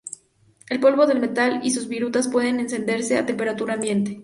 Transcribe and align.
El 0.67 0.79
polvo 0.79 1.05
del 1.05 1.19
metal 1.19 1.59
y 1.61 1.69
sus 1.69 1.87
virutas 1.87 2.27
pueden 2.27 2.59
encenderse 2.59 3.19
a 3.19 3.27
temperatura 3.27 3.75
ambiente. 3.75 4.19